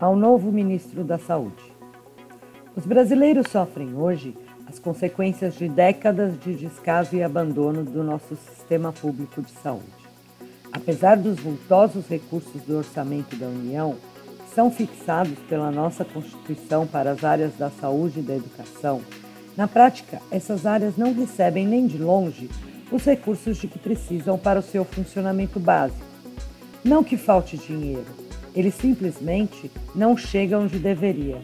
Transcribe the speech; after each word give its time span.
ao 0.00 0.16
novo 0.16 0.50
ministro 0.50 1.04
da 1.04 1.18
Saúde. 1.18 1.62
Os 2.74 2.86
brasileiros 2.86 3.48
sofrem 3.50 3.94
hoje 3.94 4.34
as 4.66 4.78
consequências 4.78 5.54
de 5.56 5.68
décadas 5.68 6.40
de 6.40 6.54
descaso 6.54 7.14
e 7.14 7.22
abandono 7.22 7.84
do 7.84 8.02
nosso 8.02 8.34
sistema 8.34 8.92
público 8.92 9.42
de 9.42 9.50
saúde. 9.50 9.84
Apesar 10.72 11.16
dos 11.16 11.38
vultosos 11.38 12.06
recursos 12.06 12.62
do 12.62 12.78
orçamento 12.78 13.36
da 13.36 13.46
União, 13.46 13.96
que 14.46 14.54
são 14.54 14.70
fixados 14.70 15.38
pela 15.48 15.70
nossa 15.70 16.04
Constituição 16.04 16.86
para 16.86 17.10
as 17.10 17.22
áreas 17.22 17.54
da 17.58 17.68
saúde 17.68 18.20
e 18.20 18.22
da 18.22 18.36
educação, 18.36 19.02
na 19.56 19.68
prática, 19.68 20.22
essas 20.30 20.64
áreas 20.64 20.96
não 20.96 21.12
recebem 21.12 21.66
nem 21.66 21.86
de 21.86 21.98
longe 21.98 22.48
os 22.90 23.04
recursos 23.04 23.58
de 23.58 23.68
que 23.68 23.78
precisam 23.78 24.38
para 24.38 24.60
o 24.60 24.62
seu 24.62 24.84
funcionamento 24.84 25.60
básico. 25.60 26.06
Não 26.82 27.04
que 27.04 27.16
falte 27.16 27.58
dinheiro, 27.58 28.06
eles 28.54 28.74
simplesmente 28.74 29.70
não 29.94 30.16
chegam 30.16 30.62
onde 30.62 30.78
deveria. 30.78 31.38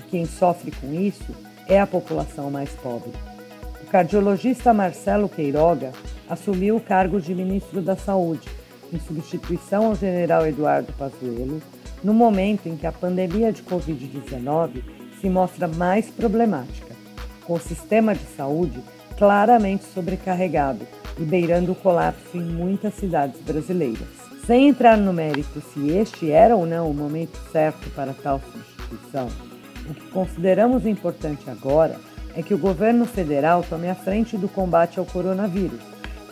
E 0.00 0.10
quem 0.10 0.26
sofre 0.26 0.70
com 0.70 0.92
isso 0.92 1.34
é 1.68 1.80
a 1.80 1.86
população 1.86 2.50
mais 2.50 2.70
pobre. 2.70 3.12
O 3.82 3.86
cardiologista 3.86 4.72
Marcelo 4.72 5.28
Queiroga 5.28 5.92
assumiu 6.28 6.76
o 6.76 6.80
cargo 6.80 7.20
de 7.20 7.34
ministro 7.34 7.80
da 7.80 7.96
Saúde, 7.96 8.48
em 8.92 8.98
substituição 8.98 9.86
ao 9.86 9.94
general 9.94 10.46
Eduardo 10.46 10.92
Pazuello, 10.92 11.60
no 12.02 12.14
momento 12.14 12.68
em 12.68 12.76
que 12.76 12.86
a 12.86 12.92
pandemia 12.92 13.52
de 13.52 13.62
Covid-19 13.62 14.82
se 15.20 15.28
mostra 15.28 15.66
mais 15.66 16.06
problemática, 16.06 16.94
com 17.44 17.54
o 17.54 17.60
sistema 17.60 18.14
de 18.14 18.24
saúde 18.36 18.80
claramente 19.16 19.84
sobrecarregado 19.94 20.86
e 21.18 21.22
beirando 21.22 21.72
o 21.72 21.74
colapso 21.74 22.36
em 22.36 22.42
muitas 22.42 22.94
cidades 22.94 23.40
brasileiras. 23.40 24.26
Sem 24.46 24.68
entrar 24.68 24.96
no 24.96 25.12
mérito 25.12 25.60
se 25.60 25.90
este 25.90 26.30
era 26.30 26.54
ou 26.54 26.64
não 26.64 26.88
o 26.88 26.94
momento 26.94 27.36
certo 27.50 27.90
para 27.90 28.12
tal 28.12 28.40
substituição, 28.40 29.28
o 29.90 29.94
que 29.94 30.08
consideramos 30.10 30.86
importante 30.86 31.50
agora 31.50 31.96
é 32.34 32.42
que 32.42 32.54
o 32.54 32.58
governo 32.58 33.04
federal 33.06 33.64
tome 33.68 33.88
a 33.88 33.94
frente 33.94 34.36
do 34.36 34.48
combate 34.48 34.98
ao 34.98 35.04
coronavírus 35.04 35.80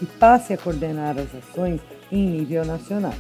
e 0.00 0.06
passe 0.06 0.52
a 0.52 0.58
coordenar 0.58 1.16
as 1.18 1.34
ações 1.34 1.80
em 2.12 2.26
nível 2.28 2.64
nacional. 2.64 3.14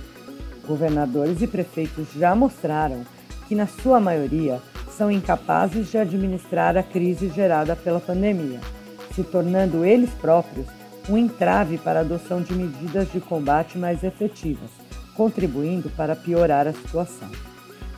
Governadores 0.66 1.42
e 1.42 1.46
prefeitos 1.46 2.12
já 2.14 2.34
mostraram 2.34 3.04
que, 3.48 3.54
na 3.54 3.66
sua 3.66 3.98
maioria, 3.98 4.60
são 4.96 5.10
incapazes 5.10 5.90
de 5.90 5.98
administrar 5.98 6.76
a 6.76 6.82
crise 6.82 7.28
gerada 7.30 7.74
pela 7.74 7.98
pandemia 7.98 8.60
se 9.14 9.22
tornando 9.22 9.84
eles 9.84 10.10
próprios 10.10 10.66
um 11.08 11.16
entrave 11.16 11.78
para 11.78 12.00
a 12.00 12.02
adoção 12.02 12.40
de 12.40 12.54
medidas 12.54 13.10
de 13.12 13.20
combate 13.20 13.78
mais 13.78 14.02
efetivas, 14.02 14.70
contribuindo 15.16 15.90
para 15.90 16.16
piorar 16.16 16.66
a 16.66 16.72
situação. 16.72 17.30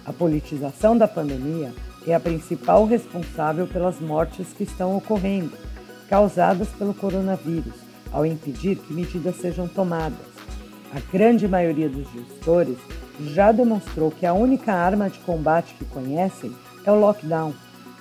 A 0.05 0.13
politização 0.13 0.97
da 0.97 1.09
pandemia 1.09 1.73
é 2.07 2.15
a 2.15 2.21
principal 2.21 2.87
responsável 2.87 3.67
pelas 3.67 4.01
mortes 4.01 4.53
que 4.53 4.63
estão 4.63 4.97
ocorrendo, 4.97 5.53
causadas 6.09 6.69
pelo 6.69 6.95
coronavírus, 6.95 7.75
ao 8.13 8.25
impedir 8.25 8.77
que 8.77 8.93
medidas 8.93 9.37
sejam 9.37 9.67
tomadas. 9.67 10.19
A 10.95 11.01
grande 11.13 11.49
maioria 11.49 11.89
dos 11.89 12.09
gestores 12.13 12.79
já 13.21 13.51
demonstrou 13.51 14.11
que 14.11 14.25
a 14.25 14.33
única 14.33 14.73
arma 14.73 15.11
de 15.11 15.19
combate 15.21 15.75
que 15.75 15.85
conhecem 15.87 16.55
é 16.85 16.93
o 16.93 17.01
lockdown 17.01 17.53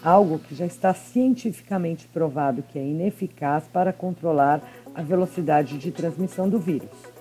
algo 0.05 0.37
que 0.37 0.53
já 0.53 0.67
está 0.67 0.93
cientificamente 0.93 2.07
provado 2.07 2.61
que 2.61 2.77
é 2.77 2.83
ineficaz 2.83 3.63
para 3.73 3.91
controlar 3.91 4.61
a 4.93 5.01
velocidade 5.01 5.79
de 5.79 5.91
transmissão 5.91 6.47
do 6.47 6.59
vírus. 6.59 7.14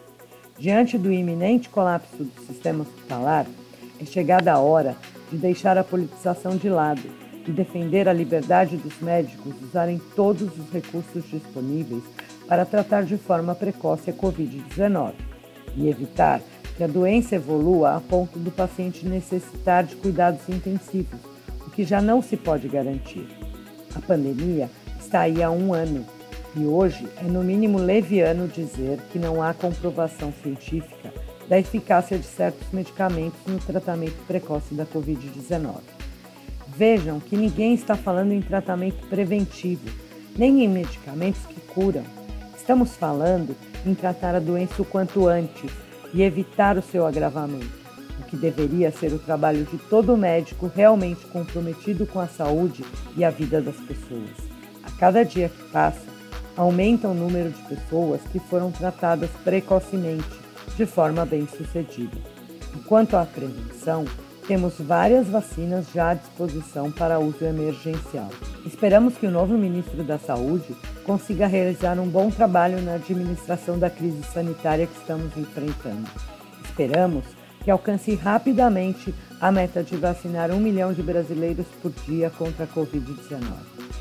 Diante 0.59 0.97
do 0.97 1.13
iminente 1.13 1.69
colapso 1.69 2.25
do 2.25 2.47
sistema 2.47 2.83
hospitalar, 2.83 3.47
é 4.01 4.05
chegada 4.05 4.53
a 4.53 4.59
hora 4.59 4.97
de 5.31 5.37
deixar 5.37 5.77
a 5.77 5.85
politização 5.85 6.57
de 6.57 6.69
lado 6.69 7.03
e 7.47 7.51
defender 7.51 8.09
a 8.09 8.13
liberdade 8.13 8.77
dos 8.77 9.01
médicos 9.01 9.55
usarem 9.63 10.01
todos 10.15 10.59
os 10.59 10.71
recursos 10.71 11.29
disponíveis 11.31 12.03
para 12.49 12.65
tratar 12.65 13.05
de 13.05 13.17
forma 13.17 13.55
precoce 13.55 14.11
a 14.11 14.13
Covid-19 14.13 15.13
e 15.77 15.89
evitar 15.89 16.41
que 16.77 16.85
a 16.85 16.89
doença 16.89 17.35
evolua 17.35 17.97
a 17.97 18.01
ponto 18.01 18.39
do 18.39 18.51
paciente 18.51 19.07
necessitar 19.07 19.85
de 19.85 19.97
cuidados 19.97 20.49
intensivos 20.49 21.35
que 21.75 21.85
já 21.85 22.01
não 22.01 22.23
se 22.23 22.37
pode 22.37 22.69
garantir. 22.69 23.27
A 23.95 24.01
pandemia 24.01 24.71
está 24.99 25.21
aí 25.21 25.43
há 25.43 25.51
um 25.51 25.75
ano 25.75 26.07
e 26.57 26.65
hoje 26.65 27.09
é 27.17 27.25
no 27.25 27.43
mínimo 27.43 27.79
leviano 27.79 28.47
dizer 28.47 28.99
que 29.13 29.19
não 29.19 29.43
há 29.43 29.53
comprovação 29.53 30.33
científica 30.43 31.13
da 31.49 31.59
eficácia 31.59 32.19
de 32.19 32.25
certos 32.25 32.71
medicamentos 32.73 33.39
no 33.47 33.59
tratamento 33.59 34.17
precoce 34.27 34.75
da 34.75 34.87
Covid-19. 34.87 35.77
Vejam 36.69 37.21
que 37.21 37.37
ninguém 37.37 37.75
está 37.75 37.97
falando 37.97 38.33
em 38.33 38.41
tratamento 38.41 39.07
preventivo, 39.09 39.89
nem 40.37 40.65
em 40.65 40.69
medicamentos 40.69 41.45
que 41.47 41.61
curam. 41.61 42.05
Estamos 42.57 42.97
falando 42.97 43.55
em 43.85 43.95
tratar 43.95 44.35
a 44.35 44.41
doença 44.41 44.81
o 44.81 44.85
quanto 44.85 45.29
antes 45.29 45.71
e 46.13 46.23
evitar 46.23 46.79
o 46.79 46.83
seu 46.83 47.07
agravamento 47.07 47.85
o 48.19 48.23
que 48.25 48.37
deveria 48.37 48.91
ser 48.91 49.13
o 49.13 49.19
trabalho 49.19 49.65
de 49.65 49.79
todo 49.79 50.17
médico 50.17 50.71
realmente 50.75 51.25
comprometido 51.27 52.07
com 52.07 52.21
a 52.21 52.29
saúde 52.29 52.85
e 53.17 53.25
a 53.25 53.31
vida 53.31 53.61
das 53.61 53.77
pessoas. 53.77 54.31
A 54.83 54.91
cada 54.93 55.25
dia 55.25 55.49
que 55.49 55.63
passa, 55.71 56.14
aumenta 56.57 57.09
o 57.09 57.15
número 57.15 57.51
de 57.51 57.63
pessoas 57.63 58.21
que 58.31 58.39
foram 58.39 58.71
tratadas 58.71 59.31
precocemente, 59.43 60.29
de 60.77 60.87
forma 60.87 61.25
bem 61.25 61.47
sucedida. 61.47 62.17
Enquanto 62.75 63.17
à 63.17 63.25
prevenção, 63.25 64.05
temos 64.47 64.75
várias 64.79 65.29
vacinas 65.29 65.87
já 65.95 66.11
à 66.11 66.15
disposição 66.15 66.91
para 66.91 67.19
uso 67.19 67.45
emergencial. 67.45 68.29
Esperamos 68.67 69.15
que 69.17 69.27
o 69.27 69.31
novo 69.31 69.57
ministro 69.57 70.03
da 70.05 70.19
Saúde 70.19 70.75
consiga 71.05 71.47
realizar 71.47 71.99
um 71.99 72.09
bom 72.09 72.31
trabalho 72.31 72.81
na 72.83 72.95
administração 72.95 73.79
da 73.79 73.89
crise 73.89 74.23
sanitária 74.25 74.87
que 74.87 74.99
estamos 74.99 75.37
enfrentando. 75.37 76.09
Esperamos 76.65 77.25
que 77.63 77.71
alcance 77.71 78.15
rapidamente 78.15 79.15
a 79.41 79.51
meta 79.51 79.83
de 79.83 79.97
vacinar 79.97 80.51
um 80.51 80.61
milhão 80.61 80.93
de 80.93 81.03
brasileiros 81.03 81.67
por 81.81 81.91
dia 82.07 82.31
contra 82.31 82.65
a 82.65 82.69
Covid-19. 82.69 83.41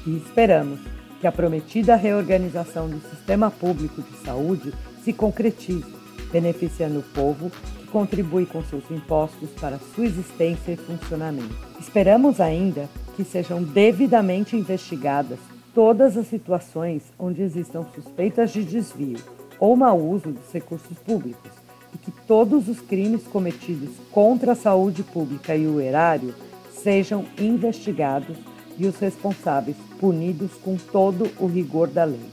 E 0.05 0.17
esperamos 0.17 0.79
que 1.23 1.27
a 1.27 1.31
prometida 1.31 1.95
reorganização 1.95 2.89
do 2.89 2.99
sistema 3.09 3.49
público 3.49 4.01
de 4.01 4.17
saúde 4.25 4.73
se 5.05 5.13
concretize, 5.13 5.95
beneficiando 6.33 6.99
o 6.99 7.13
povo 7.13 7.49
que 7.79 7.87
contribui 7.87 8.45
com 8.45 8.61
seus 8.61 8.91
impostos 8.91 9.49
para 9.51 9.79
sua 9.95 10.03
existência 10.03 10.73
e 10.73 10.75
funcionamento. 10.75 11.55
Esperamos 11.79 12.41
ainda 12.41 12.89
que 13.15 13.23
sejam 13.23 13.63
devidamente 13.63 14.57
investigadas 14.57 15.39
todas 15.73 16.17
as 16.17 16.27
situações 16.27 17.03
onde 17.17 17.41
existam 17.41 17.85
suspeitas 17.95 18.51
de 18.51 18.61
desvio 18.61 19.19
ou 19.61 19.77
mau 19.77 19.97
uso 19.97 20.29
dos 20.29 20.51
recursos 20.51 20.97
públicos 20.97 21.51
e 21.95 21.99
que 21.99 22.11
todos 22.27 22.67
os 22.67 22.81
crimes 22.81 23.23
cometidos 23.27 23.91
contra 24.11 24.51
a 24.51 24.55
saúde 24.55 25.03
pública 25.03 25.55
e 25.55 25.67
o 25.67 25.79
erário 25.79 26.35
sejam 26.69 27.23
investigados 27.39 28.35
e 28.77 28.87
os 28.87 28.97
responsáveis 28.97 29.77
punidos 29.99 30.51
com 30.63 30.75
todo 30.75 31.29
o 31.39 31.47
rigor 31.47 31.87
da 31.87 32.03
lei. 32.03 32.25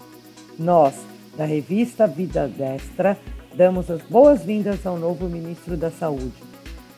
Nós, 0.59 0.95
da 1.37 1.45
revista 1.45 2.07
Vida 2.07 2.49
Destra, 2.49 3.19
damos 3.55 3.91
as 3.91 4.03
boas-vindas 4.03 4.87
ao 4.87 4.99
novo 4.99 5.29
ministro 5.29 5.77
da 5.77 5.91
Saúde 5.91 6.43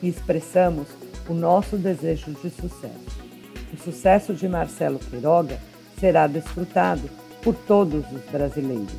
e 0.01 0.07
expressamos 0.07 0.87
o 1.27 1.33
nosso 1.33 1.77
desejo 1.77 2.31
de 2.31 2.49
sucesso. 2.49 3.23
O 3.73 3.77
sucesso 3.77 4.33
de 4.33 4.47
Marcelo 4.47 4.99
Queiroga 4.99 5.59
será 5.99 6.27
desfrutado 6.27 7.09
por 7.41 7.55
todos 7.55 8.05
os 8.11 8.21
brasileiros. 8.31 8.93